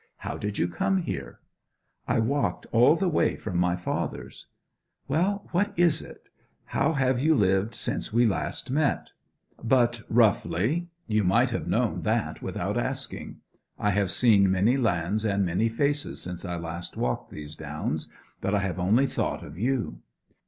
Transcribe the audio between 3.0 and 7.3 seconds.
way from my father's.' 'Well, what is it? How have